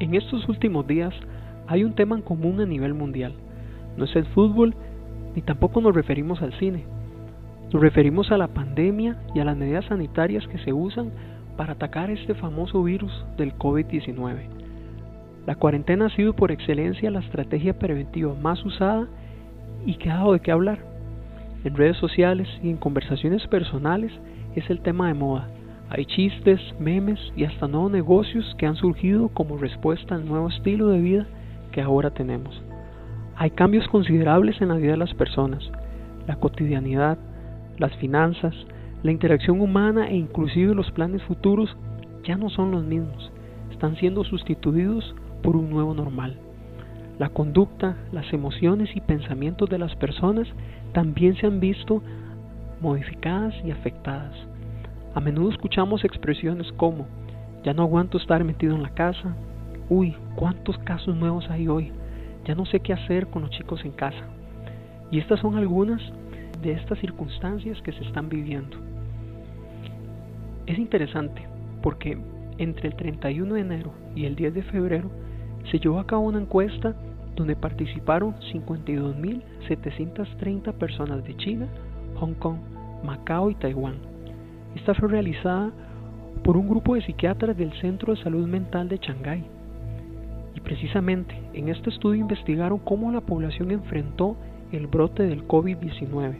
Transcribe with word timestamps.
En 0.00 0.14
estos 0.14 0.48
últimos 0.48 0.86
días 0.86 1.12
hay 1.66 1.84
un 1.84 1.94
tema 1.94 2.16
en 2.16 2.22
común 2.22 2.58
a 2.60 2.66
nivel 2.66 2.94
mundial. 2.94 3.34
No 3.98 4.06
es 4.06 4.16
el 4.16 4.24
fútbol, 4.24 4.74
ni 5.36 5.42
tampoco 5.42 5.82
nos 5.82 5.94
referimos 5.94 6.40
al 6.40 6.54
cine. 6.54 6.84
Nos 7.70 7.82
referimos 7.82 8.32
a 8.32 8.38
la 8.38 8.48
pandemia 8.48 9.18
y 9.34 9.40
a 9.40 9.44
las 9.44 9.58
medidas 9.58 9.84
sanitarias 9.84 10.48
que 10.48 10.58
se 10.58 10.72
usan 10.72 11.10
para 11.58 11.74
atacar 11.74 12.10
este 12.10 12.34
famoso 12.34 12.82
virus 12.82 13.12
del 13.36 13.54
COVID-19. 13.58 14.38
La 15.46 15.54
cuarentena 15.54 16.06
ha 16.06 16.16
sido 16.16 16.32
por 16.32 16.50
excelencia 16.50 17.10
la 17.10 17.20
estrategia 17.20 17.78
preventiva 17.78 18.34
más 18.34 18.64
usada 18.64 19.06
y 19.84 19.96
que 19.96 20.10
ha 20.10 20.14
dado 20.14 20.32
de 20.32 20.40
qué 20.40 20.50
hablar. 20.50 20.78
En 21.62 21.76
redes 21.76 21.98
sociales 21.98 22.48
y 22.62 22.70
en 22.70 22.78
conversaciones 22.78 23.46
personales 23.48 24.12
es 24.56 24.70
el 24.70 24.80
tema 24.80 25.08
de 25.08 25.14
moda. 25.14 25.46
Hay 25.92 26.06
chistes, 26.06 26.60
memes 26.78 27.18
y 27.36 27.42
hasta 27.42 27.66
nuevos 27.66 27.90
negocios 27.90 28.54
que 28.58 28.66
han 28.66 28.76
surgido 28.76 29.28
como 29.30 29.58
respuesta 29.58 30.14
al 30.14 30.24
nuevo 30.24 30.48
estilo 30.48 30.86
de 30.86 31.00
vida 31.00 31.26
que 31.72 31.82
ahora 31.82 32.10
tenemos. 32.10 32.62
Hay 33.34 33.50
cambios 33.50 33.88
considerables 33.88 34.60
en 34.60 34.68
la 34.68 34.76
vida 34.76 34.92
de 34.92 34.98
las 34.98 35.14
personas, 35.14 35.68
la 36.28 36.36
cotidianidad, 36.36 37.18
las 37.78 37.92
finanzas, 37.96 38.54
la 39.02 39.10
interacción 39.10 39.60
humana 39.60 40.08
e 40.08 40.14
inclusive 40.14 40.76
los 40.76 40.92
planes 40.92 41.24
futuros 41.24 41.76
ya 42.22 42.36
no 42.36 42.50
son 42.50 42.70
los 42.70 42.84
mismos, 42.84 43.32
están 43.72 43.96
siendo 43.96 44.22
sustituidos 44.22 45.16
por 45.42 45.56
un 45.56 45.70
nuevo 45.70 45.92
normal. 45.92 46.36
La 47.18 47.30
conducta, 47.30 47.96
las 48.12 48.32
emociones 48.32 48.94
y 48.94 49.00
pensamientos 49.00 49.68
de 49.68 49.78
las 49.78 49.96
personas 49.96 50.46
también 50.92 51.34
se 51.34 51.48
han 51.48 51.58
visto 51.58 52.00
modificadas 52.80 53.54
y 53.64 53.72
afectadas. 53.72 54.49
A 55.12 55.20
menudo 55.20 55.50
escuchamos 55.50 56.04
expresiones 56.04 56.70
como, 56.72 57.06
ya 57.64 57.74
no 57.74 57.82
aguanto 57.82 58.18
estar 58.18 58.44
metido 58.44 58.76
en 58.76 58.82
la 58.82 58.90
casa, 58.90 59.34
uy, 59.88 60.14
cuántos 60.36 60.78
casos 60.78 61.16
nuevos 61.16 61.50
hay 61.50 61.66
hoy, 61.66 61.90
ya 62.44 62.54
no 62.54 62.64
sé 62.64 62.78
qué 62.78 62.92
hacer 62.92 63.26
con 63.26 63.42
los 63.42 63.50
chicos 63.50 63.84
en 63.84 63.90
casa. 63.90 64.24
Y 65.10 65.18
estas 65.18 65.40
son 65.40 65.56
algunas 65.56 66.00
de 66.62 66.70
estas 66.72 67.00
circunstancias 67.00 67.82
que 67.82 67.90
se 67.92 68.04
están 68.04 68.28
viviendo. 68.28 68.76
Es 70.66 70.78
interesante 70.78 71.44
porque 71.82 72.16
entre 72.58 72.86
el 72.88 72.94
31 72.94 73.54
de 73.54 73.60
enero 73.60 73.92
y 74.14 74.26
el 74.26 74.36
10 74.36 74.54
de 74.54 74.62
febrero 74.62 75.10
se 75.70 75.80
llevó 75.80 75.98
a 75.98 76.06
cabo 76.06 76.22
una 76.22 76.40
encuesta 76.40 76.94
donde 77.34 77.56
participaron 77.56 78.36
52.730 78.52 80.72
personas 80.74 81.24
de 81.24 81.36
China, 81.36 81.66
Hong 82.16 82.34
Kong, 82.34 82.58
Macao 83.02 83.50
y 83.50 83.56
Taiwán. 83.56 84.09
Esta 84.74 84.94
fue 84.94 85.08
realizada 85.08 85.70
por 86.44 86.56
un 86.56 86.68
grupo 86.68 86.94
de 86.94 87.02
psiquiatras 87.02 87.56
del 87.56 87.72
Centro 87.80 88.14
de 88.14 88.22
Salud 88.22 88.46
Mental 88.46 88.88
de 88.88 88.98
Shanghái. 88.98 89.44
Y 90.54 90.60
precisamente 90.60 91.34
en 91.52 91.68
este 91.68 91.90
estudio 91.90 92.20
investigaron 92.20 92.78
cómo 92.78 93.10
la 93.12 93.20
población 93.20 93.70
enfrentó 93.70 94.36
el 94.72 94.86
brote 94.86 95.24
del 95.24 95.46
COVID-19 95.46 96.36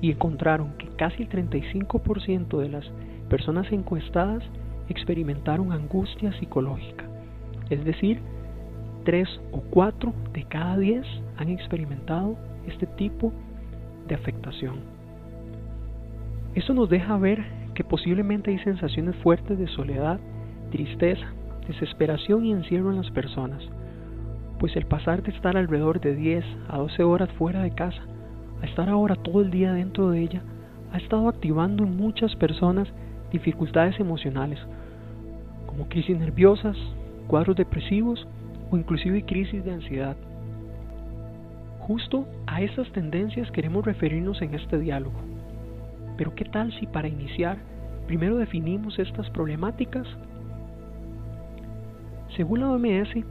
y 0.00 0.10
encontraron 0.10 0.74
que 0.78 0.88
casi 0.96 1.22
el 1.22 1.28
35% 1.30 2.58
de 2.58 2.68
las 2.68 2.84
personas 3.28 3.70
encuestadas 3.72 4.42
experimentaron 4.88 5.72
angustia 5.72 6.32
psicológica. 6.38 7.04
Es 7.70 7.84
decir, 7.84 8.20
3 9.04 9.28
o 9.52 9.60
4 9.70 10.12
de 10.32 10.44
cada 10.44 10.76
10 10.76 11.06
han 11.38 11.48
experimentado 11.48 12.36
este 12.66 12.86
tipo 12.86 13.32
de 14.06 14.14
afectación. 14.14 14.95
Esto 16.56 16.72
nos 16.72 16.88
deja 16.88 17.18
ver 17.18 17.44
que 17.74 17.84
posiblemente 17.84 18.50
hay 18.50 18.58
sensaciones 18.60 19.14
fuertes 19.16 19.58
de 19.58 19.68
soledad, 19.68 20.18
tristeza, 20.70 21.26
desesperación 21.68 22.46
y 22.46 22.52
encierro 22.52 22.90
en 22.90 22.96
las 22.96 23.10
personas, 23.10 23.62
pues 24.58 24.74
el 24.74 24.86
pasar 24.86 25.22
de 25.22 25.32
estar 25.32 25.54
alrededor 25.54 26.00
de 26.00 26.16
10 26.16 26.44
a 26.70 26.78
12 26.78 27.02
horas 27.02 27.30
fuera 27.32 27.62
de 27.62 27.72
casa 27.72 28.00
a 28.62 28.64
estar 28.64 28.88
ahora 28.88 29.16
todo 29.16 29.42
el 29.42 29.50
día 29.50 29.74
dentro 29.74 30.08
de 30.08 30.22
ella 30.22 30.42
ha 30.92 30.96
estado 30.96 31.28
activando 31.28 31.84
en 31.84 31.94
muchas 31.94 32.34
personas 32.36 32.88
dificultades 33.30 34.00
emocionales, 34.00 34.58
como 35.66 35.90
crisis 35.90 36.18
nerviosas, 36.18 36.78
cuadros 37.26 37.56
depresivos 37.56 38.26
o 38.70 38.78
inclusive 38.78 39.26
crisis 39.26 39.62
de 39.62 39.72
ansiedad. 39.72 40.16
Justo 41.80 42.26
a 42.46 42.62
estas 42.62 42.90
tendencias 42.92 43.50
queremos 43.50 43.84
referirnos 43.84 44.40
en 44.40 44.54
este 44.54 44.78
diálogo. 44.78 45.35
Pero 46.16 46.34
¿qué 46.34 46.44
tal 46.44 46.72
si 46.78 46.86
para 46.86 47.08
iniciar 47.08 47.58
primero 48.06 48.36
definimos 48.36 48.98
estas 48.98 49.28
problemáticas? 49.30 50.06
Según 52.36 52.60
la 52.60 52.70
OMS, 52.70 53.24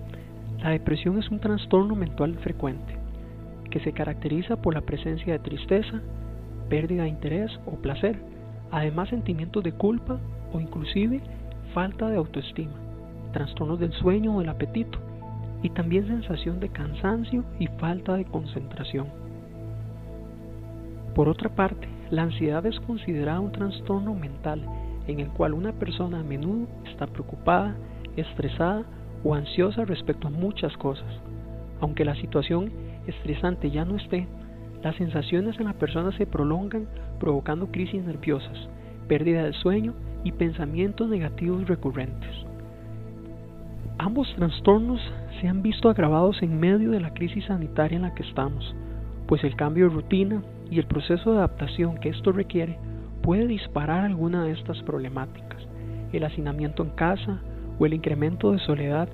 la 0.61 0.69
depresión 0.71 1.19
es 1.19 1.29
un 1.29 1.39
trastorno 1.39 1.95
mental 1.95 2.35
frecuente 2.39 2.97
que 3.69 3.79
se 3.81 3.91
caracteriza 3.91 4.55
por 4.55 4.73
la 4.73 4.81
presencia 4.81 5.33
de 5.33 5.39
tristeza, 5.39 6.01
pérdida 6.69 7.03
de 7.03 7.09
interés 7.09 7.51
o 7.65 7.71
placer, 7.75 8.19
además 8.71 9.09
sentimientos 9.09 9.63
de 9.63 9.73
culpa 9.73 10.17
o 10.53 10.59
inclusive 10.59 11.21
falta 11.73 12.09
de 12.09 12.17
autoestima, 12.17 12.73
trastornos 13.33 13.79
del 13.79 13.91
sueño 13.93 14.35
o 14.35 14.39
del 14.39 14.49
apetito 14.49 14.97
y 15.61 15.69
también 15.71 16.07
sensación 16.07 16.59
de 16.59 16.69
cansancio 16.69 17.43
y 17.59 17.67
falta 17.67 18.15
de 18.15 18.25
concentración. 18.25 19.07
Por 21.13 21.27
otra 21.27 21.49
parte, 21.49 21.87
la 22.11 22.23
ansiedad 22.23 22.65
es 22.65 22.79
considerada 22.81 23.39
un 23.39 23.51
trastorno 23.51 24.13
mental 24.13 24.61
en 25.07 25.19
el 25.19 25.29
cual 25.29 25.53
una 25.53 25.73
persona 25.73 26.19
a 26.19 26.23
menudo 26.23 26.67
está 26.91 27.07
preocupada, 27.07 27.75
estresada 28.15 28.83
o 29.23 29.35
ansiosa 29.35 29.85
respecto 29.85 30.27
a 30.27 30.31
muchas 30.31 30.75
cosas. 30.77 31.07
Aunque 31.81 32.05
la 32.05 32.15
situación 32.15 32.71
estresante 33.07 33.71
ya 33.71 33.85
no 33.85 33.97
esté, 33.97 34.27
las 34.83 34.95
sensaciones 34.95 35.59
en 35.59 35.65
la 35.65 35.73
persona 35.73 36.11
se 36.17 36.25
prolongan 36.25 36.87
provocando 37.19 37.67
crisis 37.67 38.03
nerviosas, 38.03 38.57
pérdida 39.07 39.43
del 39.43 39.53
sueño 39.53 39.93
y 40.23 40.31
pensamientos 40.31 41.09
negativos 41.09 41.67
recurrentes. 41.67 42.29
Ambos 43.97 44.31
trastornos 44.35 45.01
se 45.39 45.47
han 45.47 45.61
visto 45.61 45.89
agravados 45.89 46.41
en 46.43 46.59
medio 46.59 46.91
de 46.91 46.99
la 46.99 47.13
crisis 47.13 47.45
sanitaria 47.45 47.95
en 47.95 48.03
la 48.03 48.13
que 48.13 48.23
estamos, 48.23 48.75
pues 49.27 49.43
el 49.43 49.55
cambio 49.55 49.89
de 49.89 49.95
rutina, 49.95 50.43
y 50.69 50.79
el 50.79 50.85
proceso 50.85 51.31
de 51.31 51.37
adaptación 51.37 51.97
que 51.97 52.09
esto 52.09 52.31
requiere 52.31 52.77
puede 53.21 53.47
disparar 53.47 54.05
alguna 54.05 54.43
de 54.43 54.51
estas 54.51 54.81
problemáticas. 54.83 55.61
El 56.13 56.23
hacinamiento 56.23 56.83
en 56.83 56.91
casa 56.91 57.41
o 57.79 57.85
el 57.85 57.93
incremento 57.93 58.51
de 58.51 58.59
soledad 58.59 59.09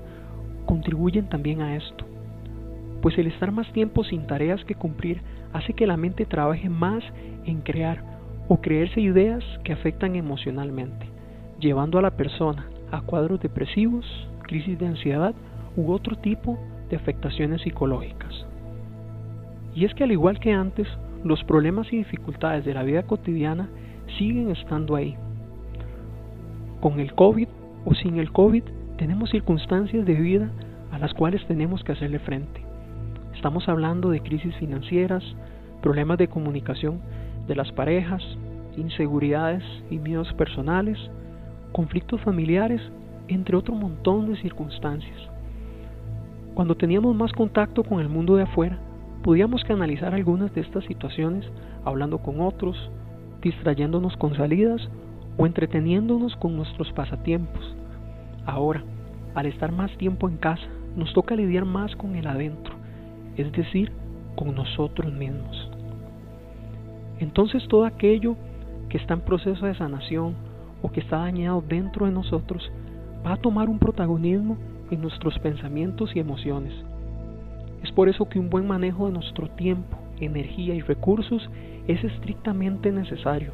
contribuyen 0.66 1.28
también 1.28 1.60
a 1.60 1.76
esto, 1.76 2.04
pues 3.00 3.18
el 3.18 3.26
estar 3.26 3.50
más 3.50 3.70
tiempo 3.72 4.04
sin 4.04 4.26
tareas 4.26 4.64
que 4.64 4.76
cumplir 4.76 5.20
hace 5.52 5.74
que 5.74 5.86
la 5.86 5.96
mente 5.96 6.24
trabaje 6.24 6.68
más 6.68 7.02
en 7.44 7.60
crear 7.60 8.02
o 8.48 8.60
creerse 8.60 9.00
ideas 9.00 9.42
que 9.64 9.72
afectan 9.72 10.14
emocionalmente, 10.16 11.06
llevando 11.58 11.98
a 11.98 12.02
la 12.02 12.12
persona 12.12 12.66
a 12.90 13.00
cuadros 13.00 13.40
depresivos, 13.40 14.06
crisis 14.42 14.78
de 14.78 14.86
ansiedad 14.86 15.34
u 15.76 15.90
otro 15.90 16.16
tipo 16.16 16.58
de 16.90 16.96
afectaciones 16.96 17.62
psicológicas. 17.62 18.46
Y 19.74 19.86
es 19.86 19.94
que 19.94 20.04
al 20.04 20.12
igual 20.12 20.38
que 20.38 20.52
antes, 20.52 20.86
los 21.24 21.42
problemas 21.44 21.92
y 21.92 21.98
dificultades 21.98 22.64
de 22.64 22.74
la 22.74 22.82
vida 22.82 23.04
cotidiana 23.04 23.68
siguen 24.18 24.50
estando 24.50 24.96
ahí. 24.96 25.16
Con 26.80 26.98
el 27.00 27.14
COVID 27.14 27.48
o 27.84 27.94
sin 27.94 28.18
el 28.18 28.32
COVID 28.32 28.64
tenemos 28.96 29.30
circunstancias 29.30 30.04
de 30.04 30.14
vida 30.14 30.50
a 30.90 30.98
las 30.98 31.14
cuales 31.14 31.44
tenemos 31.46 31.82
que 31.84 31.92
hacerle 31.92 32.18
frente. 32.18 32.60
Estamos 33.34 33.68
hablando 33.68 34.10
de 34.10 34.20
crisis 34.20 34.54
financieras, 34.56 35.24
problemas 35.80 36.18
de 36.18 36.28
comunicación 36.28 37.00
de 37.46 37.56
las 37.56 37.72
parejas, 37.72 38.22
inseguridades 38.76 39.62
y 39.90 39.98
miedos 39.98 40.32
personales, 40.34 40.98
conflictos 41.72 42.20
familiares, 42.20 42.80
entre 43.28 43.56
otro 43.56 43.74
montón 43.74 44.28
de 44.28 44.40
circunstancias. 44.40 45.18
Cuando 46.54 46.76
teníamos 46.76 47.16
más 47.16 47.32
contacto 47.32 47.82
con 47.82 48.00
el 48.00 48.08
mundo 48.08 48.36
de 48.36 48.42
afuera, 48.42 48.78
podíamos 49.22 49.62
canalizar 49.64 50.14
algunas 50.14 50.52
de 50.54 50.60
estas 50.60 50.84
situaciones 50.84 51.44
hablando 51.84 52.18
con 52.18 52.40
otros, 52.40 52.76
distrayéndonos 53.40 54.16
con 54.16 54.34
salidas 54.34 54.88
o 55.36 55.46
entreteniéndonos 55.46 56.36
con 56.36 56.56
nuestros 56.56 56.92
pasatiempos. 56.92 57.76
Ahora, 58.44 58.82
al 59.34 59.46
estar 59.46 59.72
más 59.72 59.96
tiempo 59.96 60.28
en 60.28 60.36
casa, 60.36 60.66
nos 60.96 61.12
toca 61.12 61.36
lidiar 61.36 61.64
más 61.64 61.94
con 61.96 62.16
el 62.16 62.26
adentro, 62.26 62.74
es 63.36 63.50
decir, 63.52 63.92
con 64.36 64.54
nosotros 64.54 65.12
mismos. 65.12 65.70
Entonces 67.20 67.66
todo 67.68 67.84
aquello 67.84 68.36
que 68.88 68.98
está 68.98 69.14
en 69.14 69.20
proceso 69.20 69.66
de 69.66 69.74
sanación 69.74 70.34
o 70.82 70.90
que 70.90 71.00
está 71.00 71.18
dañado 71.18 71.62
dentro 71.66 72.06
de 72.06 72.12
nosotros 72.12 72.70
va 73.24 73.34
a 73.34 73.40
tomar 73.40 73.68
un 73.68 73.78
protagonismo 73.78 74.58
en 74.90 75.00
nuestros 75.00 75.38
pensamientos 75.38 76.14
y 76.14 76.18
emociones 76.18 76.74
es 77.82 77.92
por 77.92 78.08
eso 78.08 78.28
que 78.28 78.38
un 78.38 78.50
buen 78.50 78.66
manejo 78.66 79.06
de 79.06 79.12
nuestro 79.12 79.48
tiempo, 79.48 79.98
energía 80.20 80.74
y 80.74 80.80
recursos 80.80 81.50
es 81.88 82.02
estrictamente 82.04 82.92
necesario 82.92 83.52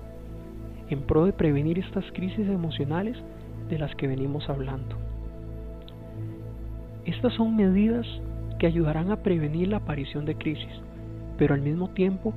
en 0.91 1.03
pro 1.03 1.27
de 1.27 1.33
prevenir 1.33 1.79
estas 1.79 2.05
crisis 2.13 2.49
emocionales 2.49 3.17
de 3.69 3.79
las 3.79 3.95
que 3.97 4.07
venimos 4.07 4.49
hablando. 4.49 4.97
Estas 7.05 7.35
son 7.35 7.57
medidas 7.57 8.07
que 8.59 8.67
ayudarán 8.67 9.11
a 9.11 9.23
prevenir 9.23 9.69
la 9.69 9.79
aparición 9.79 10.25
de 10.25 10.35
crisis, 10.35 10.73
pero 11.37 11.55
al 11.55 11.63
mismo 11.63 11.89
tiempo 11.91 12.35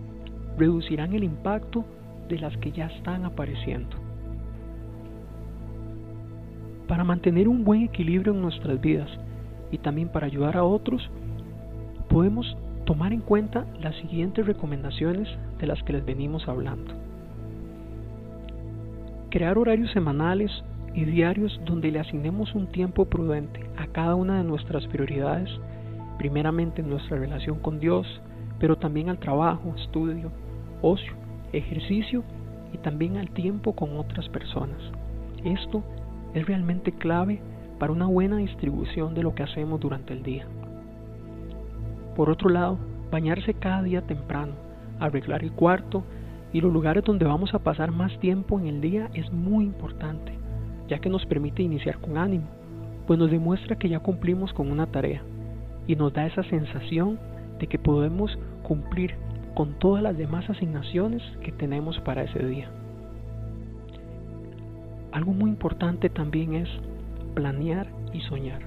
reducirán 0.58 1.14
el 1.14 1.24
impacto 1.24 1.86
de 2.30 2.40
las 2.40 2.56
que 2.58 2.72
ya 2.72 2.88
están 2.88 3.26
apareciendo. 3.26 3.98
Para 6.88 7.04
mantener 7.04 7.48
un 7.48 7.64
buen 7.64 7.84
equilibrio 7.84 8.34
en 8.34 8.42
nuestras 8.42 8.80
vidas 8.80 9.10
y 9.72 9.78
también 9.78 10.10
para 10.10 10.28
ayudar 10.28 10.58
a 10.58 10.64
otros, 10.64 11.10
podemos 12.12 12.58
tomar 12.86 13.14
en 13.14 13.22
cuenta 13.22 13.66
las 13.80 13.96
siguientes 13.96 14.46
recomendaciones 14.46 15.30
de 15.60 15.68
las 15.68 15.82
que 15.84 15.94
les 15.94 16.06
venimos 16.06 16.46
hablando. 16.48 16.94
Crear 19.30 19.58
horarios 19.58 19.92
semanales 19.92 20.52
y 20.94 21.06
diarios 21.06 21.58
donde 21.66 21.90
le 21.90 22.00
asignemos 22.00 22.54
un 22.54 22.68
tiempo 22.68 23.06
prudente 23.06 23.62
a 23.78 23.88
cada 23.88 24.16
una 24.16 24.40
de 24.40 24.44
nuestras 24.44 24.86
prioridades, 24.88 25.50
primeramente 26.18 26.82
en 26.82 26.90
nuestra 26.90 27.18
relación 27.18 27.60
con 27.60 27.80
Dios, 27.80 28.06
pero 28.60 28.76
también 28.76 29.10
al 29.10 29.20
trabajo, 29.20 29.74
estudio, 29.78 30.32
ocio, 30.82 31.14
ejercicio 31.54 32.24
y 32.74 32.78
también 32.80 33.16
al 33.16 33.30
tiempo 33.30 33.74
con 33.74 33.98
otras 33.98 34.28
personas. 34.28 34.82
Esto 35.46 35.82
es 36.34 36.46
realmente 36.46 36.92
clave 36.92 37.42
para 37.80 37.94
una 37.94 38.08
buena 38.08 38.36
distribución 38.36 39.14
de 39.16 39.24
lo 39.24 39.34
que 39.34 39.44
hacemos 39.44 39.80
durante 39.80 40.12
el 40.12 40.24
día. 40.24 40.46
Por 42.16 42.30
otro 42.30 42.50
lado, 42.50 42.78
bañarse 43.12 43.54
cada 43.54 43.84
día 43.84 44.02
temprano, 44.02 44.54
arreglar 45.00 45.44
el 45.44 45.52
cuarto 45.52 46.04
y 46.54 46.62
los 46.62 46.72
lugares 46.72 47.04
donde 47.04 47.26
vamos 47.26 47.54
a 47.54 47.60
pasar 47.60 47.92
más 47.92 48.18
tiempo 48.20 48.60
en 48.60 48.68
el 48.68 48.82
día 48.82 49.10
es 49.14 49.32
muy 49.32 49.66
importante, 49.66 50.34
ya 50.88 51.00
que 51.00 51.10
nos 51.10 51.26
permite 51.26 51.64
iniciar 51.64 52.00
con 52.00 52.18
ánimo, 52.18 52.48
pues 53.08 53.18
nos 53.18 53.32
demuestra 53.32 53.78
que 53.78 53.90
ya 53.90 54.00
cumplimos 54.00 54.54
con 54.54 54.70
una 54.72 54.88
tarea 54.88 55.22
y 55.88 55.96
nos 55.96 56.14
da 56.14 56.26
esa 56.26 56.44
sensación 56.44 57.20
de 57.60 57.68
que 57.68 57.80
podemos 57.80 58.38
cumplir 58.64 59.16
con 59.56 59.74
todas 59.80 60.04
las 60.04 60.18
demás 60.18 60.50
asignaciones 60.50 61.22
que 61.44 61.52
tenemos 61.52 62.00
para 62.02 62.24
ese 62.24 62.46
día. 62.46 62.70
Algo 65.12 65.34
muy 65.34 65.50
importante 65.50 66.10
también 66.10 66.56
es 66.56 66.70
planear 67.34 67.88
y 68.14 68.22
soñar. 68.22 68.62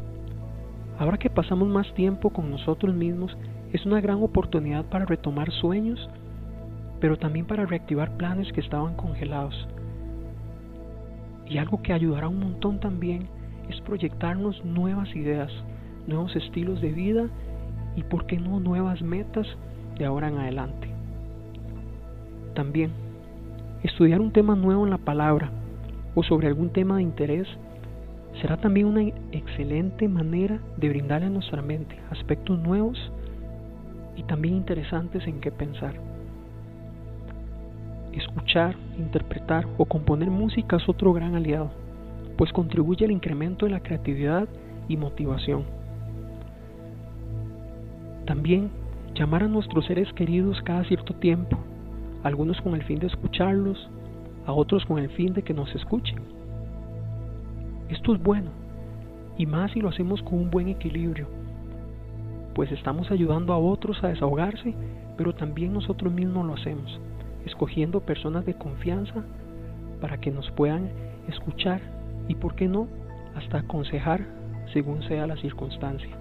Ahora 0.98 1.18
que 1.18 1.30
pasamos 1.30 1.68
más 1.68 1.92
tiempo 1.94 2.30
con 2.30 2.50
nosotros 2.50 2.94
mismos, 2.94 3.36
es 3.72 3.84
una 3.84 4.00
gran 4.00 4.22
oportunidad 4.22 4.84
para 4.84 5.04
retomar 5.04 5.50
sueños, 5.50 6.08
pero 7.00 7.18
también 7.18 7.46
para 7.46 7.66
reactivar 7.66 8.16
planes 8.16 8.52
que 8.52 8.60
estaban 8.60 8.94
congelados. 8.94 9.68
Y 11.46 11.58
algo 11.58 11.82
que 11.82 11.92
ayudará 11.92 12.28
un 12.28 12.38
montón 12.38 12.78
también 12.78 13.28
es 13.68 13.80
proyectarnos 13.80 14.64
nuevas 14.64 15.14
ideas, 15.16 15.50
nuevos 16.06 16.34
estilos 16.36 16.80
de 16.80 16.92
vida 16.92 17.28
y, 17.96 18.02
por 18.04 18.26
qué 18.26 18.38
no, 18.38 18.60
nuevas 18.60 19.02
metas 19.02 19.46
de 19.98 20.04
ahora 20.04 20.28
en 20.28 20.38
adelante. 20.38 20.88
También, 22.54 22.92
estudiar 23.82 24.20
un 24.20 24.32
tema 24.32 24.54
nuevo 24.54 24.84
en 24.84 24.90
la 24.90 24.98
palabra 24.98 25.50
o 26.14 26.22
sobre 26.22 26.46
algún 26.46 26.70
tema 26.70 26.96
de 26.96 27.02
interés 27.02 27.48
será 28.40 28.56
también 28.56 28.86
una 28.86 29.02
excelente 29.32 30.08
manera 30.08 30.58
de 30.76 30.88
brindarle 30.88 31.26
a 31.26 31.30
nuestra 31.30 31.62
mente 31.62 31.98
aspectos 32.10 32.58
nuevos 32.58 32.98
y 34.16 34.22
también 34.24 34.56
interesantes 34.56 35.26
en 35.26 35.40
qué 35.40 35.50
pensar. 35.50 35.94
Escuchar, 38.12 38.76
interpretar 38.98 39.66
o 39.76 39.84
componer 39.84 40.30
música 40.30 40.76
es 40.76 40.88
otro 40.88 41.12
gran 41.12 41.34
aliado, 41.34 41.70
pues 42.36 42.52
contribuye 42.52 43.04
al 43.04 43.10
incremento 43.10 43.66
de 43.66 43.72
la 43.72 43.80
creatividad 43.80 44.48
y 44.88 44.96
motivación. 44.96 45.64
También 48.26 48.70
llamar 49.14 49.42
a 49.42 49.48
nuestros 49.48 49.86
seres 49.86 50.12
queridos 50.12 50.60
cada 50.62 50.84
cierto 50.84 51.14
tiempo, 51.14 51.58
algunos 52.22 52.60
con 52.60 52.74
el 52.74 52.82
fin 52.84 52.98
de 52.98 53.08
escucharlos, 53.08 53.88
a 54.46 54.52
otros 54.52 54.84
con 54.86 54.98
el 54.98 55.10
fin 55.10 55.32
de 55.34 55.42
que 55.42 55.54
nos 55.54 55.74
escuchen. 55.74 56.33
Esto 57.94 58.12
es 58.12 58.20
bueno, 58.20 58.50
y 59.38 59.46
más 59.46 59.70
si 59.70 59.80
lo 59.80 59.88
hacemos 59.88 60.20
con 60.22 60.34
un 60.34 60.50
buen 60.50 60.66
equilibrio, 60.66 61.28
pues 62.52 62.72
estamos 62.72 63.08
ayudando 63.12 63.52
a 63.52 63.58
otros 63.58 64.02
a 64.02 64.08
desahogarse, 64.08 64.74
pero 65.16 65.32
también 65.32 65.72
nosotros 65.72 66.12
mismos 66.12 66.44
lo 66.44 66.54
hacemos, 66.54 67.00
escogiendo 67.46 68.00
personas 68.00 68.44
de 68.46 68.54
confianza 68.54 69.24
para 70.00 70.18
que 70.18 70.32
nos 70.32 70.50
puedan 70.50 70.90
escuchar 71.28 71.80
y, 72.26 72.34
por 72.34 72.56
qué 72.56 72.66
no, 72.66 72.88
hasta 73.36 73.58
aconsejar 73.58 74.26
según 74.72 75.04
sea 75.04 75.28
la 75.28 75.36
circunstancia. 75.36 76.16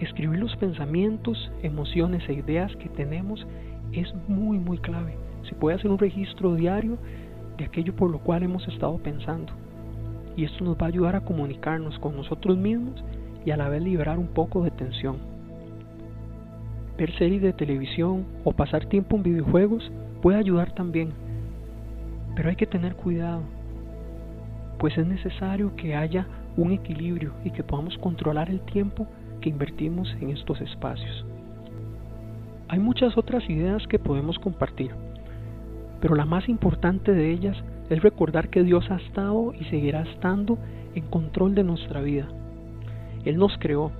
Escribir 0.00 0.38
los 0.38 0.54
pensamientos, 0.56 1.50
emociones 1.62 2.28
e 2.28 2.34
ideas 2.34 2.76
que 2.76 2.90
tenemos 2.90 3.46
es 3.92 4.14
muy 4.28 4.58
muy 4.58 4.76
clave. 4.76 5.16
Se 5.48 5.54
puede 5.54 5.76
hacer 5.76 5.90
un 5.90 5.98
registro 5.98 6.56
diario 6.56 6.98
de 7.56 7.64
aquello 7.64 7.94
por 7.94 8.10
lo 8.10 8.18
cual 8.18 8.42
hemos 8.42 8.66
estado 8.68 8.98
pensando. 8.98 9.52
Y 10.36 10.44
esto 10.44 10.64
nos 10.64 10.76
va 10.76 10.86
a 10.86 10.88
ayudar 10.88 11.16
a 11.16 11.22
comunicarnos 11.22 11.98
con 11.98 12.16
nosotros 12.16 12.56
mismos 12.56 13.02
y 13.44 13.50
a 13.50 13.56
la 13.56 13.68
vez 13.68 13.82
liberar 13.82 14.18
un 14.18 14.28
poco 14.28 14.62
de 14.62 14.70
tensión. 14.70 15.16
Ver 16.98 17.16
series 17.16 17.42
de 17.42 17.52
televisión 17.52 18.24
o 18.44 18.52
pasar 18.52 18.86
tiempo 18.86 19.16
en 19.16 19.22
videojuegos 19.22 19.90
puede 20.22 20.38
ayudar 20.38 20.72
también, 20.72 21.10
pero 22.34 22.48
hay 22.48 22.56
que 22.56 22.66
tener 22.66 22.96
cuidado, 22.96 23.42
pues 24.78 24.96
es 24.98 25.06
necesario 25.06 25.74
que 25.76 25.94
haya 25.94 26.26
un 26.56 26.72
equilibrio 26.72 27.32
y 27.44 27.50
que 27.50 27.62
podamos 27.62 27.96
controlar 27.98 28.50
el 28.50 28.60
tiempo 28.60 29.06
que 29.40 29.50
invertimos 29.50 30.14
en 30.20 30.30
estos 30.30 30.60
espacios. 30.60 31.24
Hay 32.68 32.78
muchas 32.78 33.16
otras 33.16 33.48
ideas 33.48 33.86
que 33.86 33.98
podemos 33.98 34.38
compartir, 34.38 34.90
pero 36.00 36.14
la 36.14 36.24
más 36.24 36.48
importante 36.48 37.12
de 37.12 37.32
ellas 37.32 37.56
es 37.90 38.02
recordar 38.02 38.48
que 38.48 38.62
Dios 38.62 38.90
ha 38.90 38.96
estado 38.96 39.52
y 39.54 39.64
seguirá 39.64 40.02
estando 40.02 40.58
en 40.94 41.04
control 41.06 41.54
de 41.54 41.64
nuestra 41.64 42.00
vida. 42.00 42.28
Él 43.24 43.36
nos 43.36 43.56
creó, 43.58 43.92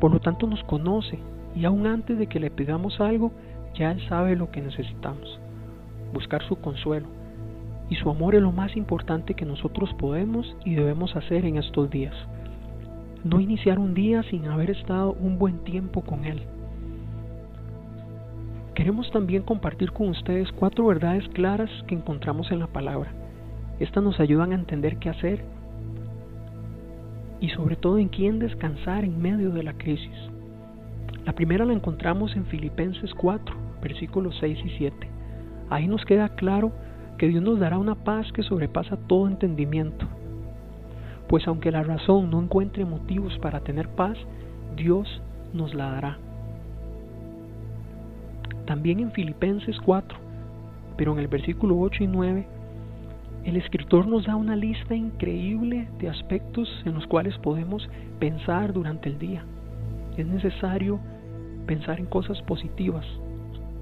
por 0.00 0.12
lo 0.12 0.20
tanto 0.20 0.46
nos 0.46 0.62
conoce 0.64 1.18
y 1.54 1.64
aún 1.64 1.86
antes 1.86 2.18
de 2.18 2.26
que 2.26 2.40
le 2.40 2.50
pidamos 2.50 3.00
algo, 3.00 3.32
ya 3.74 3.92
Él 3.92 4.00
sabe 4.08 4.36
lo 4.36 4.50
que 4.50 4.60
necesitamos. 4.60 5.40
Buscar 6.12 6.42
su 6.42 6.56
consuelo 6.56 7.06
y 7.88 7.96
su 7.96 8.08
amor 8.08 8.34
es 8.34 8.42
lo 8.42 8.52
más 8.52 8.76
importante 8.76 9.34
que 9.34 9.44
nosotros 9.44 9.90
podemos 9.98 10.56
y 10.64 10.74
debemos 10.74 11.16
hacer 11.16 11.44
en 11.44 11.56
estos 11.56 11.90
días. 11.90 12.14
No 13.24 13.40
iniciar 13.40 13.78
un 13.78 13.94
día 13.94 14.22
sin 14.24 14.46
haber 14.46 14.70
estado 14.70 15.12
un 15.12 15.38
buen 15.38 15.58
tiempo 15.64 16.02
con 16.02 16.24
Él. 16.24 16.42
Queremos 18.80 19.10
también 19.10 19.42
compartir 19.42 19.92
con 19.92 20.08
ustedes 20.08 20.50
cuatro 20.52 20.86
verdades 20.86 21.28
claras 21.34 21.68
que 21.86 21.94
encontramos 21.94 22.50
en 22.50 22.60
la 22.60 22.66
palabra. 22.66 23.12
Estas 23.78 24.02
nos 24.02 24.18
ayudan 24.18 24.52
a 24.52 24.54
entender 24.54 24.96
qué 24.96 25.10
hacer 25.10 25.44
y 27.40 27.50
sobre 27.50 27.76
todo 27.76 27.98
en 27.98 28.08
quién 28.08 28.38
descansar 28.38 29.04
en 29.04 29.20
medio 29.20 29.50
de 29.50 29.64
la 29.64 29.74
crisis. 29.74 30.16
La 31.26 31.34
primera 31.34 31.66
la 31.66 31.74
encontramos 31.74 32.34
en 32.36 32.46
Filipenses 32.46 33.12
4, 33.12 33.54
versículos 33.82 34.34
6 34.40 34.58
y 34.64 34.70
7. 34.78 34.96
Ahí 35.68 35.86
nos 35.86 36.02
queda 36.06 36.30
claro 36.30 36.72
que 37.18 37.28
Dios 37.28 37.42
nos 37.42 37.60
dará 37.60 37.76
una 37.76 37.96
paz 37.96 38.32
que 38.32 38.42
sobrepasa 38.42 38.96
todo 38.96 39.28
entendimiento. 39.28 40.06
Pues 41.28 41.46
aunque 41.46 41.70
la 41.70 41.82
razón 41.82 42.30
no 42.30 42.40
encuentre 42.40 42.86
motivos 42.86 43.38
para 43.40 43.60
tener 43.60 43.90
paz, 43.90 44.16
Dios 44.74 45.20
nos 45.52 45.74
la 45.74 45.90
dará 45.90 46.29
también 48.66 49.00
en 49.00 49.12
Filipenses 49.12 49.78
4, 49.84 50.18
pero 50.96 51.12
en 51.12 51.18
el 51.18 51.28
versículo 51.28 51.78
8 51.78 52.04
y 52.04 52.06
9, 52.06 52.46
el 53.44 53.56
escritor 53.56 54.06
nos 54.06 54.26
da 54.26 54.36
una 54.36 54.54
lista 54.54 54.94
increíble 54.94 55.88
de 55.98 56.08
aspectos 56.08 56.68
en 56.84 56.94
los 56.94 57.06
cuales 57.06 57.38
podemos 57.38 57.88
pensar 58.18 58.72
durante 58.72 59.08
el 59.08 59.18
día. 59.18 59.44
Es 60.18 60.26
necesario 60.26 61.00
pensar 61.66 61.98
en 62.00 62.06
cosas 62.06 62.42
positivas, 62.42 63.06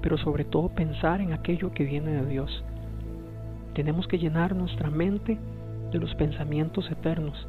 pero 0.01 0.17
sobre 0.17 0.45
todo 0.45 0.69
pensar 0.69 1.19
en 1.19 1.33
aquello 1.33 1.73
que 1.73 1.83
viene 1.83 2.11
de 2.11 2.25
Dios. 2.25 2.63
Tenemos 3.73 4.07
que 4.07 4.17
llenar 4.17 4.55
nuestra 4.55 4.89
mente 4.89 5.37
de 5.91 5.99
los 5.99 6.15
pensamientos 6.15 6.89
eternos 6.89 7.47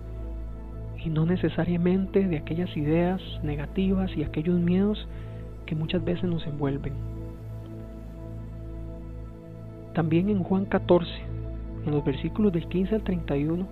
y 1.05 1.11
no 1.11 1.27
necesariamente 1.27 2.27
de 2.27 2.39
aquellas 2.39 2.77
ideas 2.77 3.21
negativas 3.43 4.11
y 4.17 4.25
aquellos 4.25 4.59
miedos 4.59 5.07
que 5.67 5.75
muchas 5.75 6.05
veces 6.05 6.25
nos 6.25 6.47
envuelven. 6.47 7.20
También 9.95 10.29
en 10.29 10.43
Juan 10.45 10.67
14, 10.67 11.11
en 11.87 11.91
los 11.91 12.05
versículos 12.05 12.53
del 12.53 12.69
15 12.69 12.95
al 12.95 13.03
31, 13.03 13.67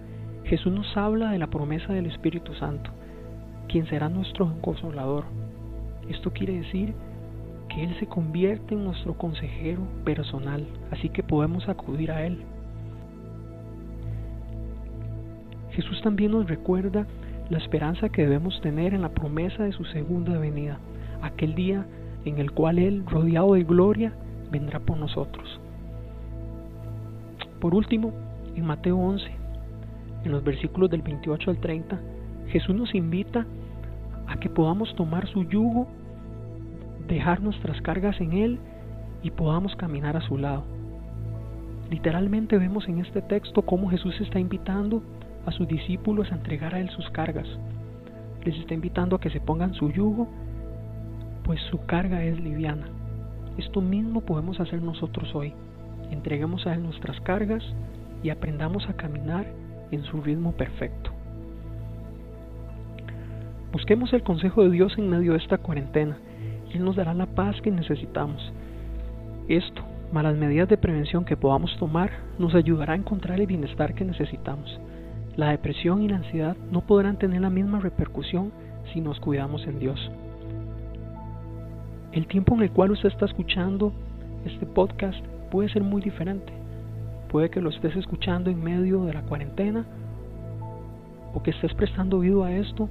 Jesús 0.44 0.72
nos 0.72 0.96
habla 0.96 1.30
de 1.30 1.38
la 1.38 1.46
promesa 1.46 1.92
del 1.92 2.06
Espíritu 2.06 2.54
Santo, 2.54 2.90
quien 3.68 3.86
será 3.86 4.08
nuestro 4.08 4.52
consolador. 4.60 5.24
Esto 6.08 6.32
quiere 6.32 6.54
decir 6.54 6.94
que 7.68 7.84
Él 7.84 7.94
se 8.00 8.06
convierte 8.06 8.74
en 8.74 8.84
nuestro 8.84 9.14
consejero 9.14 9.82
personal, 10.04 10.66
así 10.90 11.10
que 11.10 11.22
podemos 11.22 11.68
acudir 11.68 12.10
a 12.10 12.24
Él. 12.24 12.42
Jesús 15.70 16.00
también 16.02 16.32
nos 16.32 16.48
recuerda 16.48 17.06
la 17.50 17.58
esperanza 17.58 18.08
que 18.08 18.22
debemos 18.22 18.60
tener 18.62 18.94
en 18.94 19.02
la 19.02 19.10
promesa 19.10 19.62
de 19.62 19.72
su 19.72 19.84
segunda 19.84 20.36
venida, 20.38 20.78
aquel 21.22 21.54
día 21.54 21.86
en 22.24 22.38
el 22.38 22.50
cual 22.50 22.78
Él, 22.78 23.04
rodeado 23.06 23.54
de 23.54 23.62
gloria, 23.62 24.12
vendrá 24.50 24.80
por 24.80 24.96
nosotros. 24.96 25.60
Por 27.60 27.74
último, 27.74 28.12
en 28.54 28.64
Mateo 28.64 28.96
11, 28.96 29.26
en 30.24 30.32
los 30.32 30.44
versículos 30.44 30.90
del 30.90 31.02
28 31.02 31.50
al 31.50 31.58
30, 31.58 31.98
Jesús 32.48 32.74
nos 32.74 32.94
invita 32.94 33.46
a 34.26 34.38
que 34.38 34.48
podamos 34.48 34.94
tomar 34.94 35.26
su 35.28 35.42
yugo, 35.44 35.88
dejar 37.08 37.40
nuestras 37.40 37.80
cargas 37.82 38.20
en 38.20 38.32
Él 38.32 38.58
y 39.22 39.30
podamos 39.30 39.74
caminar 39.76 40.16
a 40.16 40.20
su 40.20 40.38
lado. 40.38 40.64
Literalmente 41.90 42.58
vemos 42.58 42.86
en 42.88 42.98
este 42.98 43.22
texto 43.22 43.62
cómo 43.62 43.88
Jesús 43.90 44.20
está 44.20 44.38
invitando 44.38 45.02
a 45.46 45.52
sus 45.52 45.66
discípulos 45.66 46.30
a 46.30 46.36
entregar 46.36 46.74
a 46.74 46.80
Él 46.80 46.90
sus 46.90 47.08
cargas. 47.10 47.46
Les 48.44 48.56
está 48.56 48.74
invitando 48.74 49.16
a 49.16 49.20
que 49.20 49.30
se 49.30 49.40
pongan 49.40 49.74
su 49.74 49.90
yugo, 49.90 50.28
pues 51.44 51.60
su 51.70 51.84
carga 51.86 52.22
es 52.22 52.38
liviana. 52.38 52.88
Esto 53.56 53.80
mismo 53.80 54.20
podemos 54.20 54.60
hacer 54.60 54.82
nosotros 54.82 55.34
hoy. 55.34 55.54
Entreguemos 56.10 56.66
a 56.66 56.74
Él 56.74 56.82
nuestras 56.82 57.20
cargas 57.20 57.62
y 58.22 58.30
aprendamos 58.30 58.88
a 58.88 58.94
caminar 58.94 59.46
en 59.90 60.02
su 60.04 60.20
ritmo 60.20 60.52
perfecto. 60.52 61.10
Busquemos 63.72 64.12
el 64.12 64.22
consejo 64.22 64.64
de 64.64 64.70
Dios 64.70 64.94
en 64.96 65.10
medio 65.10 65.32
de 65.32 65.38
esta 65.38 65.58
cuarentena. 65.58 66.18
Él 66.72 66.84
nos 66.84 66.96
dará 66.96 67.14
la 67.14 67.26
paz 67.26 67.60
que 67.60 67.70
necesitamos. 67.70 68.52
Esto, 69.48 69.82
más 70.12 70.24
las 70.24 70.36
medidas 70.36 70.68
de 70.68 70.78
prevención 70.78 71.24
que 71.24 71.36
podamos 71.36 71.76
tomar, 71.78 72.10
nos 72.38 72.54
ayudará 72.54 72.94
a 72.94 72.96
encontrar 72.96 73.40
el 73.40 73.46
bienestar 73.46 73.94
que 73.94 74.04
necesitamos. 74.04 74.80
La 75.36 75.50
depresión 75.50 76.02
y 76.02 76.08
la 76.08 76.16
ansiedad 76.16 76.56
no 76.70 76.80
podrán 76.80 77.18
tener 77.18 77.40
la 77.40 77.50
misma 77.50 77.78
repercusión 77.78 78.52
si 78.92 79.00
nos 79.00 79.20
cuidamos 79.20 79.66
en 79.66 79.78
Dios. 79.78 80.10
El 82.12 82.26
tiempo 82.26 82.54
en 82.54 82.62
el 82.62 82.70
cual 82.70 82.90
usted 82.90 83.10
está 83.10 83.26
escuchando 83.26 83.92
este 84.44 84.66
podcast 84.66 85.22
puede 85.50 85.68
ser 85.68 85.82
muy 85.82 86.02
diferente. 86.02 86.52
Puede 87.28 87.50
que 87.50 87.60
lo 87.60 87.70
estés 87.70 87.94
escuchando 87.96 88.50
en 88.50 88.62
medio 88.62 89.04
de 89.04 89.12
la 89.12 89.22
cuarentena 89.22 89.84
o 91.34 91.42
que 91.42 91.50
estés 91.50 91.74
prestando 91.74 92.18
oído 92.18 92.44
a 92.44 92.52
esto 92.52 92.88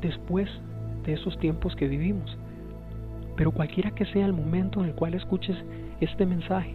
después 0.00 0.48
de 1.04 1.14
esos 1.14 1.38
tiempos 1.38 1.74
que 1.76 1.88
vivimos. 1.88 2.36
Pero 3.36 3.50
cualquiera 3.50 3.90
que 3.90 4.06
sea 4.06 4.26
el 4.26 4.32
momento 4.32 4.80
en 4.80 4.90
el 4.90 4.94
cual 4.94 5.14
escuches 5.14 5.56
este 6.00 6.24
mensaje, 6.24 6.74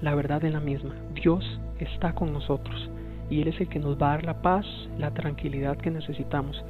la 0.00 0.14
verdad 0.14 0.42
es 0.44 0.52
la 0.52 0.60
misma. 0.60 0.94
Dios 1.14 1.60
está 1.78 2.14
con 2.14 2.32
nosotros 2.32 2.90
y 3.28 3.42
Él 3.42 3.48
es 3.48 3.60
el 3.60 3.68
que 3.68 3.78
nos 3.78 4.00
va 4.00 4.08
a 4.08 4.16
dar 4.16 4.24
la 4.24 4.42
paz, 4.42 4.66
la 4.98 5.10
tranquilidad 5.12 5.76
que 5.76 5.90
necesitamos. 5.90 6.64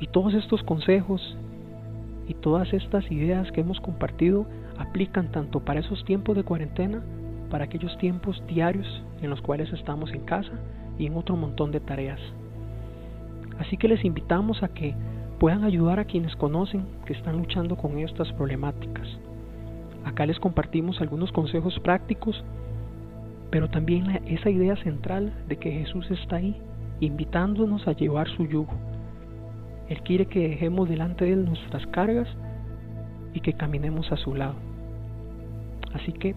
Y 0.00 0.08
todos 0.08 0.34
estos 0.34 0.62
consejos 0.64 1.36
y 2.30 2.34
todas 2.34 2.72
estas 2.72 3.10
ideas 3.10 3.50
que 3.50 3.60
hemos 3.60 3.80
compartido 3.80 4.46
aplican 4.78 5.32
tanto 5.32 5.60
para 5.60 5.80
esos 5.80 6.04
tiempos 6.04 6.36
de 6.36 6.44
cuarentena, 6.44 7.02
para 7.50 7.64
aquellos 7.64 7.98
tiempos 7.98 8.40
diarios 8.46 8.86
en 9.20 9.30
los 9.30 9.40
cuales 9.40 9.72
estamos 9.72 10.12
en 10.12 10.20
casa 10.20 10.52
y 10.96 11.06
en 11.06 11.16
otro 11.16 11.34
montón 11.34 11.72
de 11.72 11.80
tareas. 11.80 12.20
Así 13.58 13.76
que 13.76 13.88
les 13.88 14.04
invitamos 14.04 14.62
a 14.62 14.68
que 14.68 14.94
puedan 15.40 15.64
ayudar 15.64 15.98
a 15.98 16.04
quienes 16.04 16.36
conocen 16.36 16.86
que 17.04 17.14
están 17.14 17.36
luchando 17.36 17.76
con 17.76 17.98
estas 17.98 18.32
problemáticas. 18.34 19.08
Acá 20.04 20.24
les 20.24 20.38
compartimos 20.38 21.00
algunos 21.00 21.32
consejos 21.32 21.78
prácticos 21.80 22.44
pero 23.50 23.68
también 23.68 24.22
esa 24.26 24.48
idea 24.48 24.76
central 24.76 25.32
de 25.48 25.56
que 25.56 25.72
Jesús 25.72 26.08
está 26.10 26.36
ahí, 26.36 26.56
invitándonos 27.00 27.86
a 27.88 27.92
llevar 27.92 28.28
su 28.28 28.46
yugo. 28.46 28.72
Él 29.90 30.00
quiere 30.02 30.26
que 30.26 30.48
dejemos 30.48 30.88
delante 30.88 31.24
de 31.24 31.32
Él 31.32 31.44
nuestras 31.44 31.86
cargas 31.88 32.28
y 33.34 33.40
que 33.40 33.52
caminemos 33.52 34.10
a 34.12 34.16
su 34.16 34.34
lado. 34.34 34.54
Así 35.92 36.12
que 36.12 36.34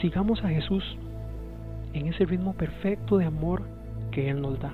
sigamos 0.00 0.44
a 0.44 0.48
Jesús 0.48 0.84
en 1.94 2.06
ese 2.06 2.26
ritmo 2.26 2.52
perfecto 2.52 3.16
de 3.16 3.24
amor 3.24 3.62
que 4.12 4.28
Él 4.28 4.42
nos 4.42 4.60
da. 4.60 4.72